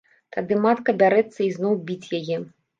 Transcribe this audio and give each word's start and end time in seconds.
Тады 0.37 0.57
матка 0.63 0.95
бярэцца 1.03 1.39
ізноў 1.51 1.79
біць 1.91 2.11
яе. 2.23 2.45